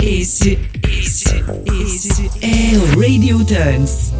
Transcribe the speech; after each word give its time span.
Esse, 0.00 0.58
esse, 0.88 1.26
esse 1.66 2.30
é 2.40 2.78
o 2.78 3.00
Radio 3.00 3.44
Dance. 3.44 4.12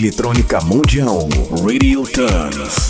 Eletrônica 0.00 0.58
mundial. 0.64 1.28
Radio 1.62 2.04
Turns. 2.04 2.89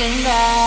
hanging 0.00 0.24
back. 0.24 0.59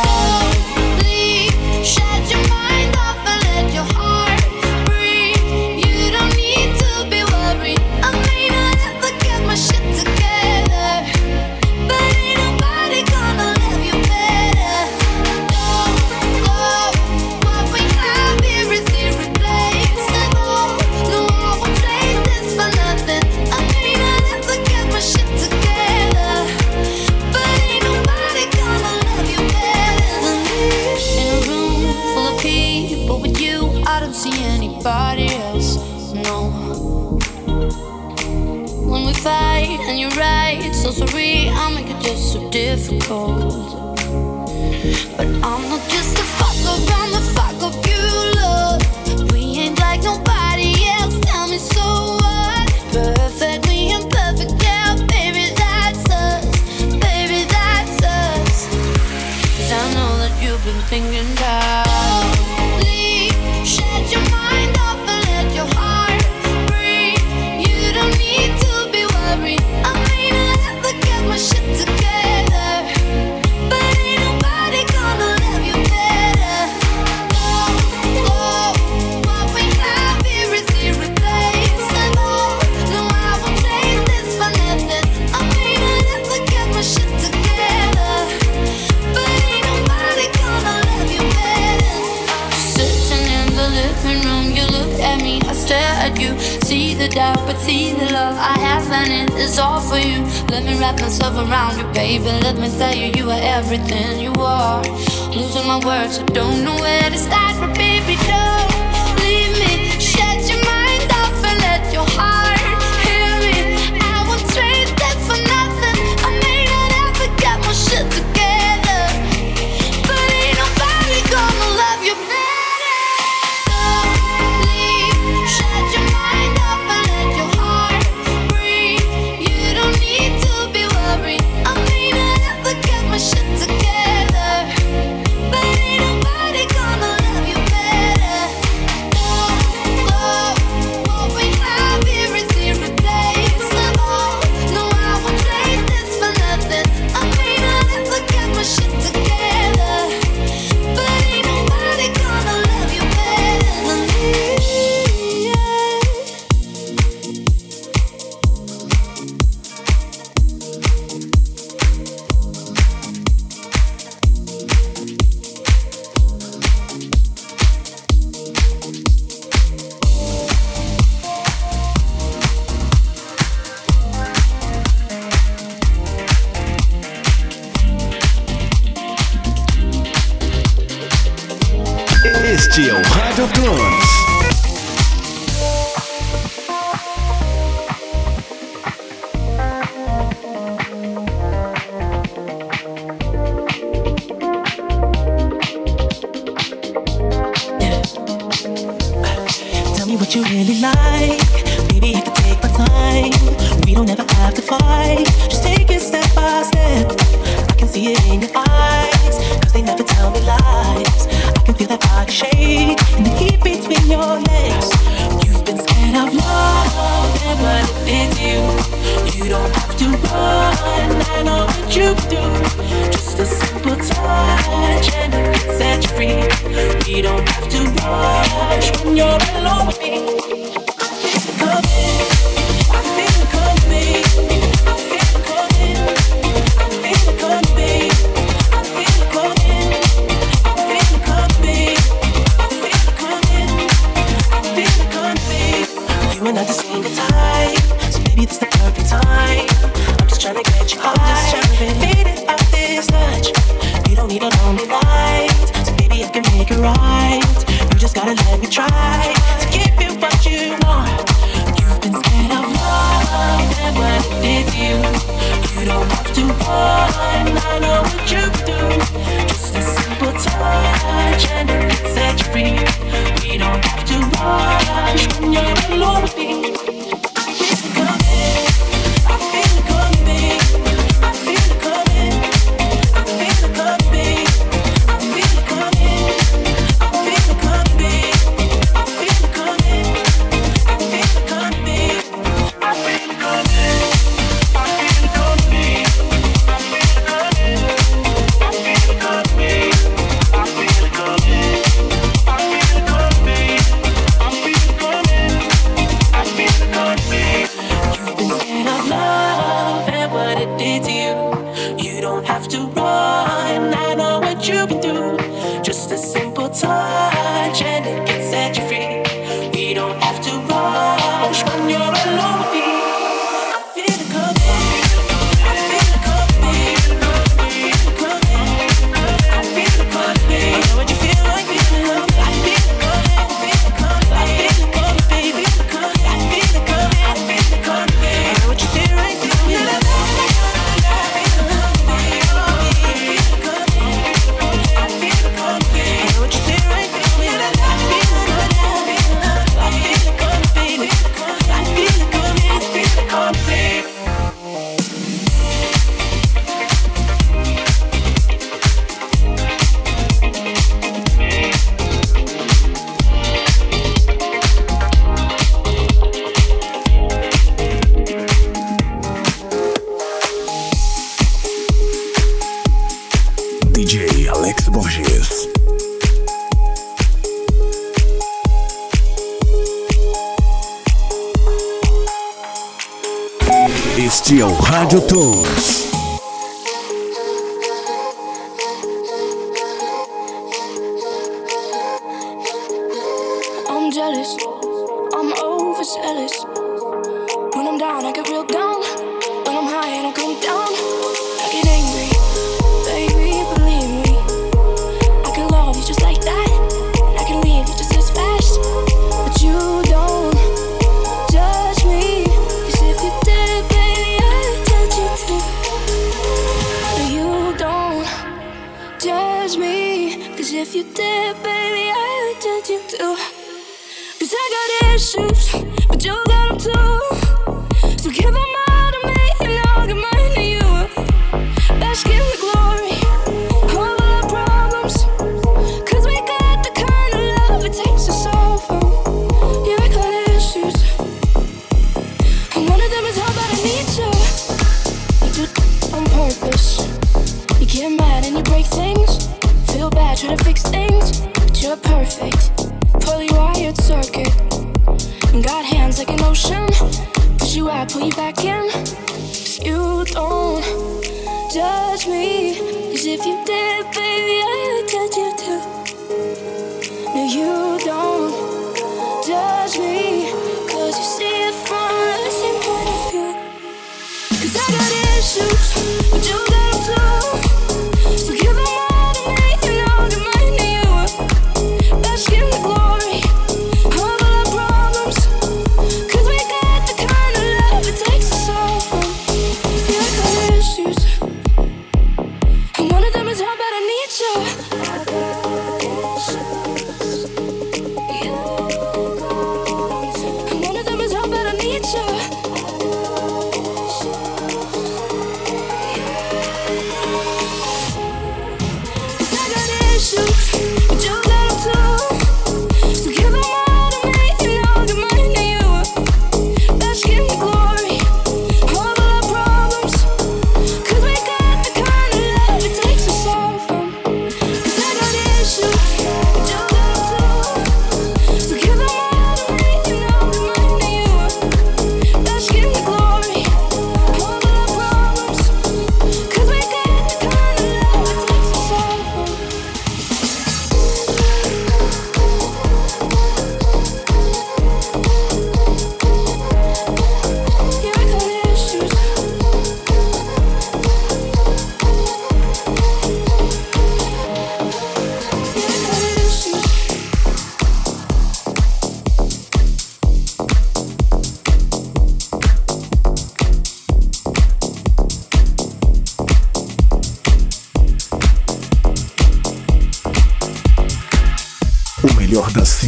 Got 425.36 425.83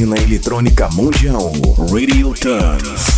na 0.05 0.17
eletrônica 0.17 0.89
mundial, 0.93 1.51
Radio 1.91 2.33
Times. 2.33 3.14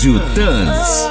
Rádio 0.00 0.18
Dance. 0.34 1.09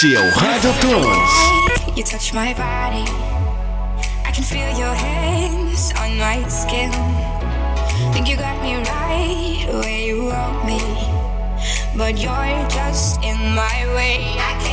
Selection 0.00 0.32
Heart. 0.32 1.94
You 1.94 2.02
touch 2.02 2.32
my 2.32 2.54
body. 2.54 3.04
I 4.24 4.32
can 4.32 4.44
feel 4.44 4.70
your 4.78 4.94
hands 4.94 5.92
on 5.98 6.16
my 6.16 6.48
skin. 6.48 6.90
Think 8.14 8.26
you 8.26 8.36
got 8.36 8.62
me 8.62 8.76
right 8.76 9.68
where 9.68 10.00
you 10.00 10.24
want 10.24 10.64
me. 10.64 10.80
But 11.98 12.16
you're 12.16 12.68
just 12.70 13.22
in 13.22 13.36
my 13.54 13.84
way. 13.94 14.69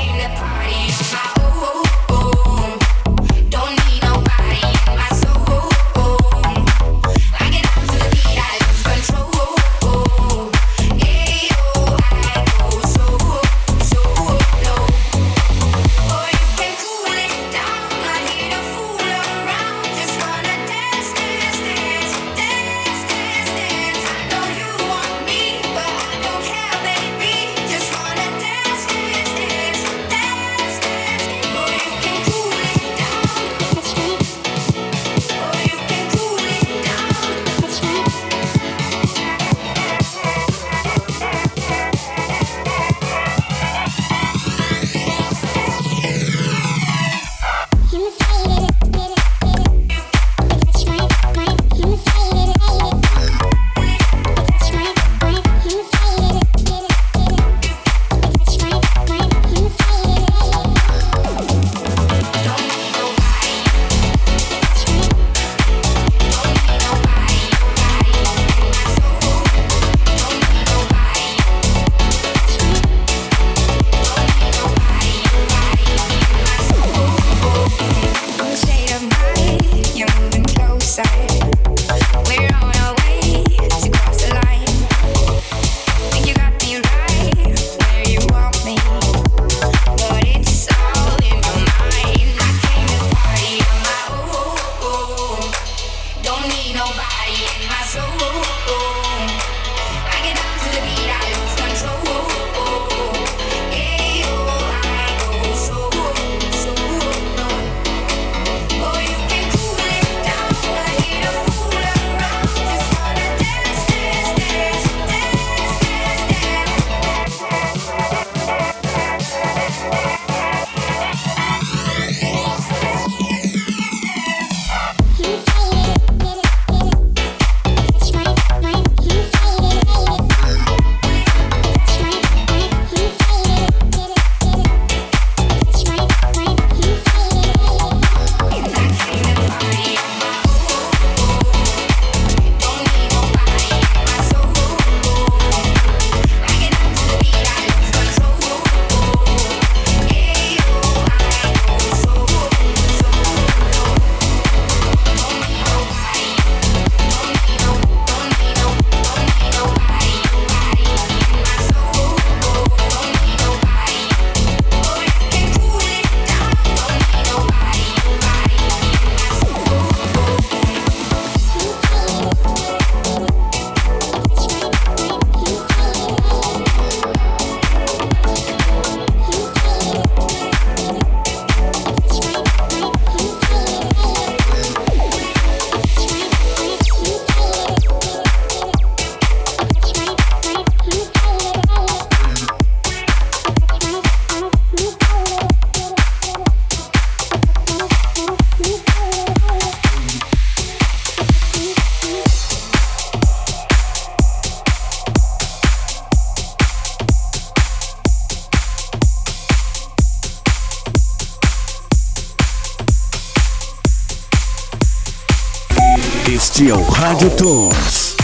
to 217.30 217.36
tunes. 217.36 218.15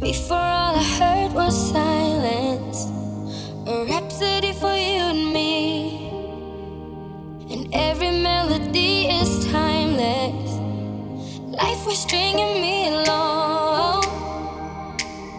Before 0.00 0.36
all 0.36 0.76
I 0.76 0.82
heard 0.98 1.32
was 1.32 1.54
silence, 1.72 2.86
a 3.66 3.84
rhapsody. 3.84 4.45
stringing 11.96 12.60
me 12.60 12.88
along. 12.88 14.04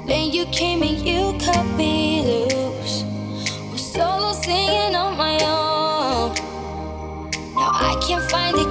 Then 0.08 0.32
you 0.32 0.46
came 0.48 0.82
and 0.82 0.98
you 1.08 1.38
cut 1.40 1.64
me 1.78 2.24
loose. 2.24 3.04
Was 3.72 3.94
solo 3.94 4.34
singing 4.34 4.96
on 4.96 5.16
my 5.18 5.36
own. 5.44 6.34
Now 7.54 7.72
I 7.90 7.96
can't 8.06 8.30
find 8.32 8.58
it. 8.58 8.67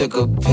took 0.00 0.14
a 0.14 0.26
pill. 0.26 0.49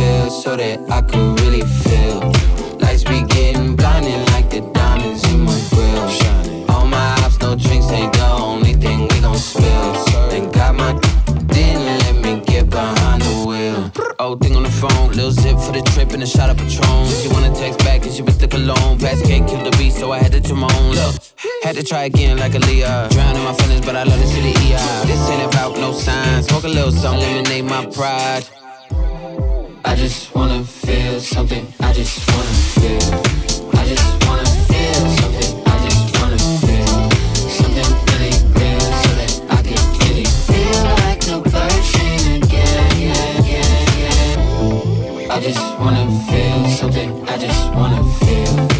You. 48.27 48.76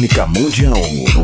Eletrônica 0.00 0.26
mundial. 0.26 1.19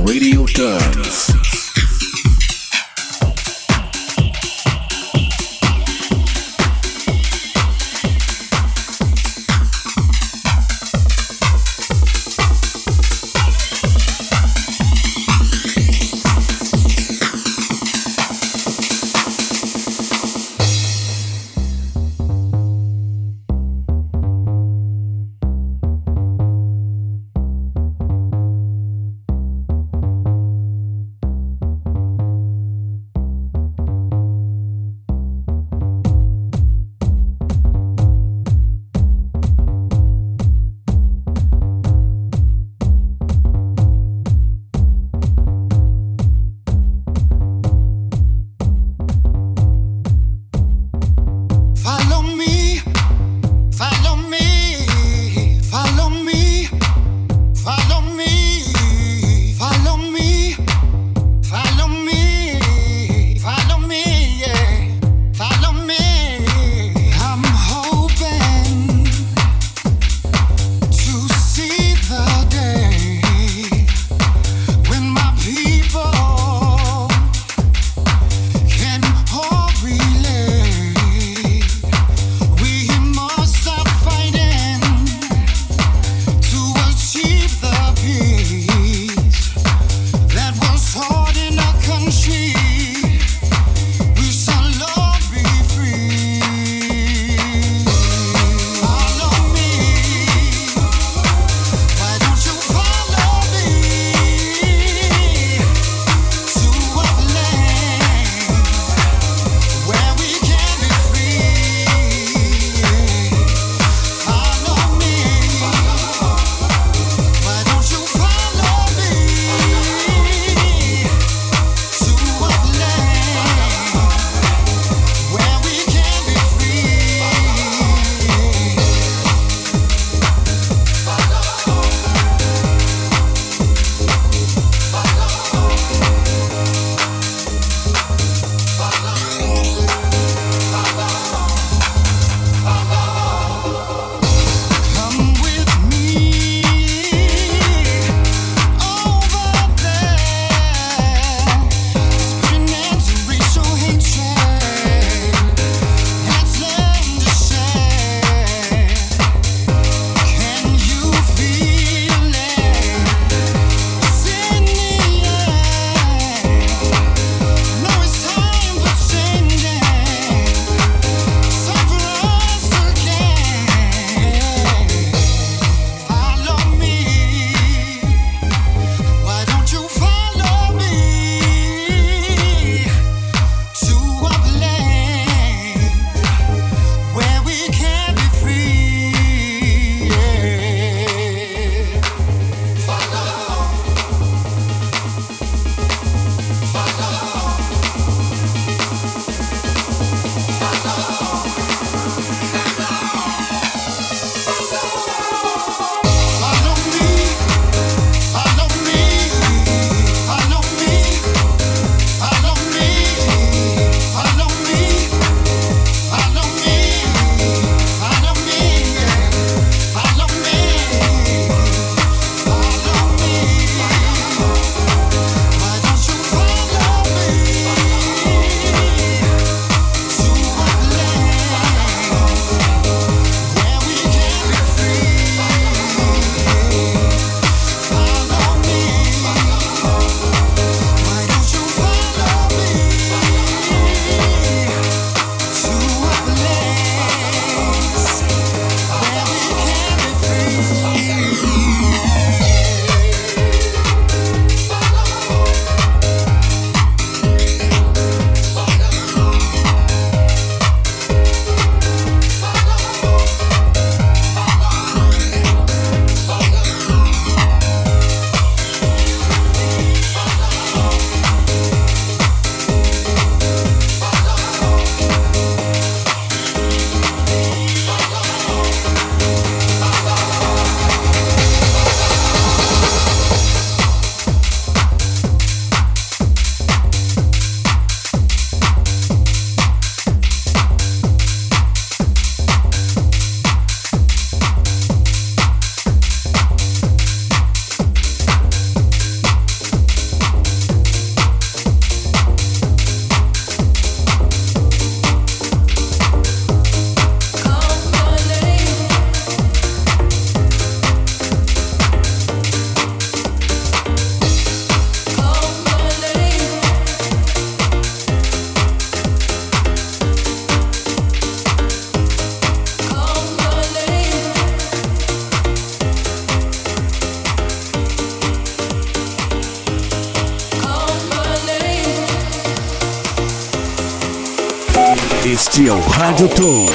Rádio 336.06 336.28
Tom. 336.28 336.65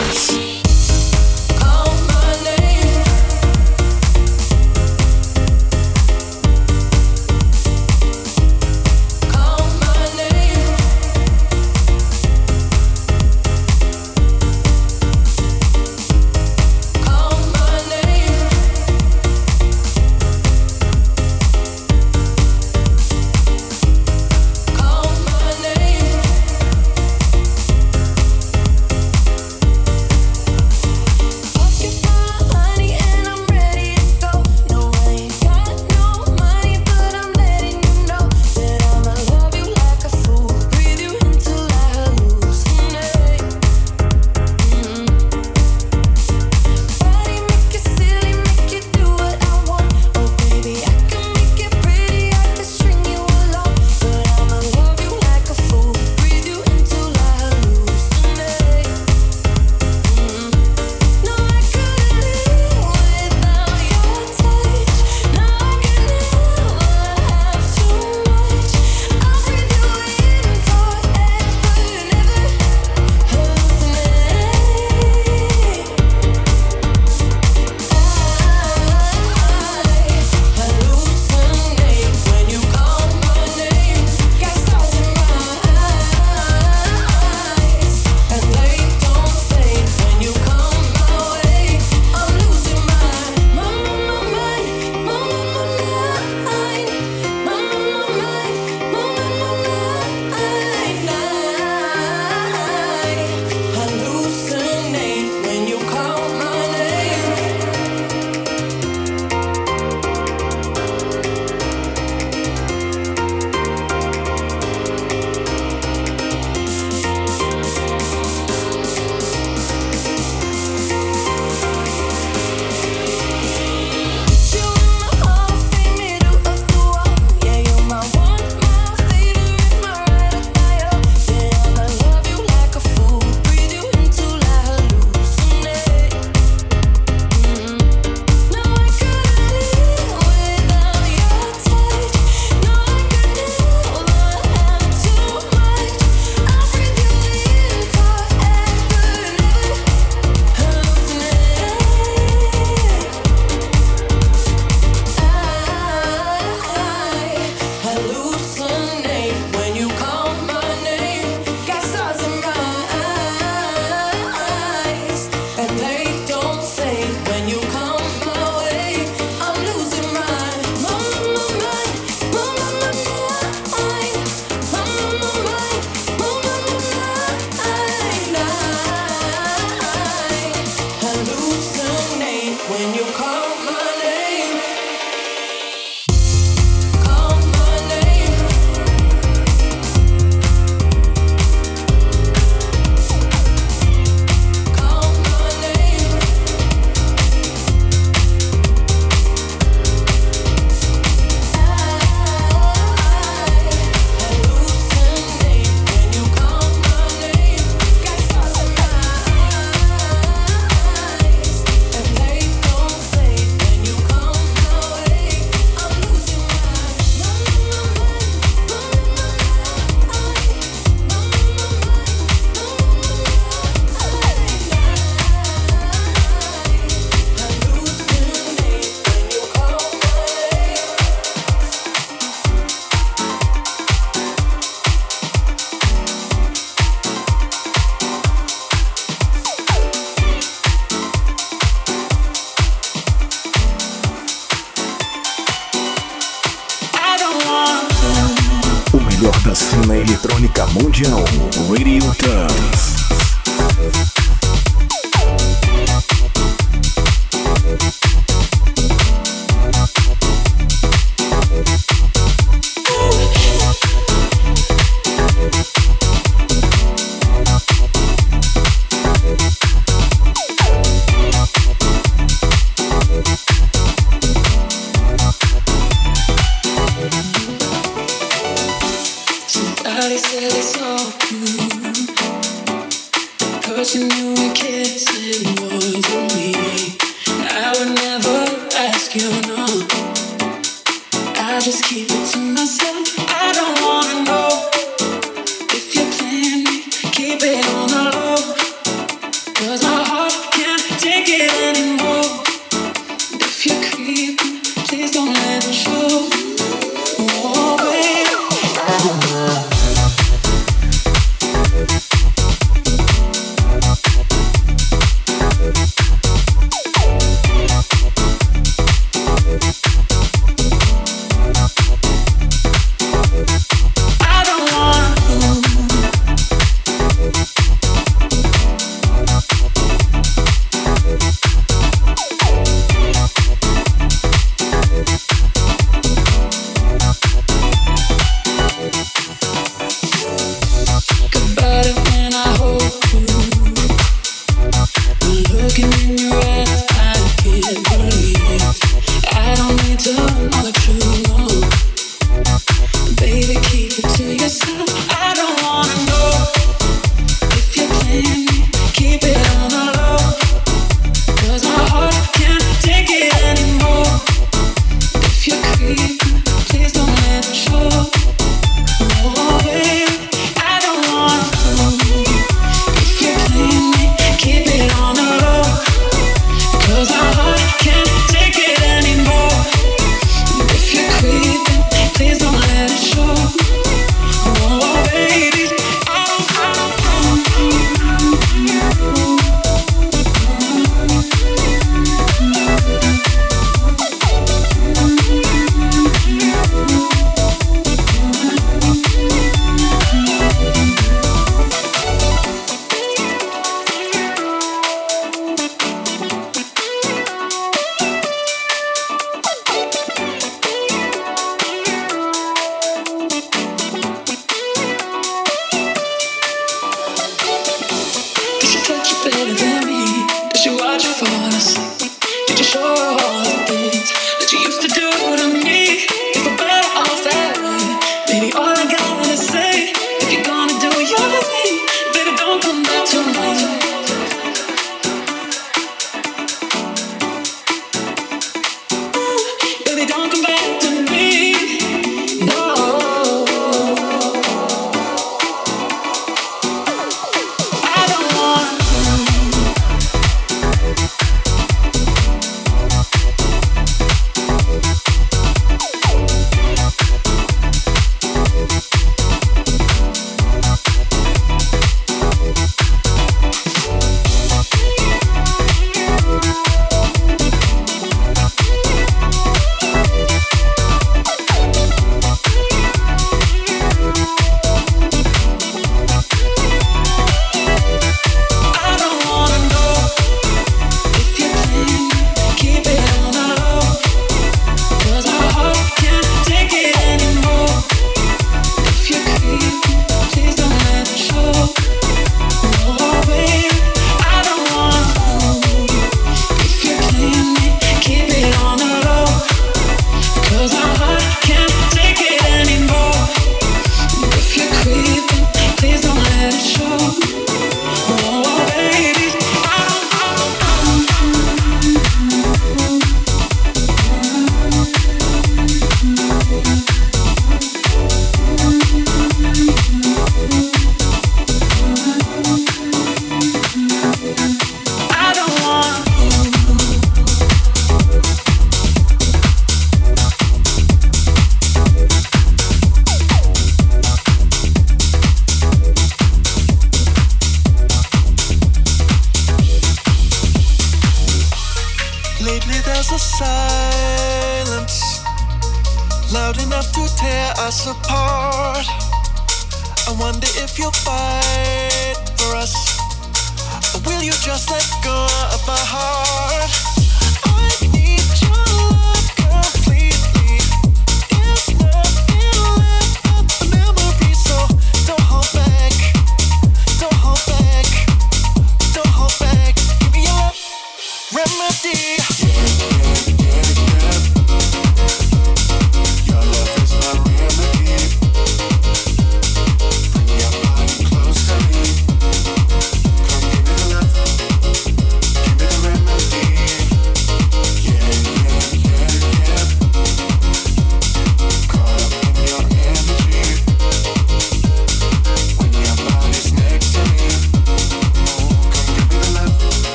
Just 291.63 291.83
keep 291.83 292.07
it 292.09 292.31
to 292.31 292.39
myself. 292.39 292.51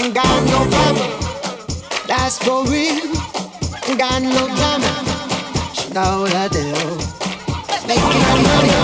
Ain't 0.00 0.14
got 0.14 0.40
no 0.48 0.60
problem. 0.74 1.10
That's 2.06 2.38
for 2.38 2.64
real. 2.64 3.04
Ain't 3.88 3.98
got 3.98 4.22
no 4.22 4.42
drama. 4.56 4.92
She 5.74 5.92
know 5.92 6.26
I 6.26 6.48
do. 6.48 6.64
Making 7.86 8.24
money 8.48 8.76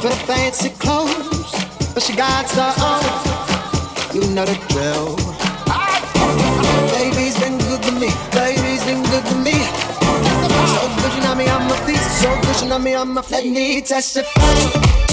for 0.00 0.08
the 0.08 0.20
fancy 0.26 0.70
clothes. 0.70 1.52
but 1.94 2.02
she 2.02 2.14
got 2.14 2.48
her 2.58 2.72
own. 2.90 3.04
You 4.14 4.22
know 4.34 4.44
the 4.44 4.56
drill. 4.70 5.16
Baby's 6.94 7.38
been 7.40 7.58
good 7.58 7.82
to 7.82 7.92
me. 7.92 8.10
Baby's 8.32 8.84
been 8.84 9.02
good 9.10 9.24
to 9.26 9.36
me. 9.46 9.56
So 10.74 10.82
good, 10.96 11.12
you 11.16 11.22
know 11.22 11.34
me, 11.34 11.46
I'm 11.48 11.70
a 11.70 11.86
piece. 11.86 12.20
So 12.20 12.28
good, 12.42 12.60
you 12.62 12.68
know 12.68 12.78
me, 12.78 12.94
I'm 12.94 13.16
a. 13.16 13.22
Let 13.30 13.46
me 13.46 13.80
testify. 13.80 15.05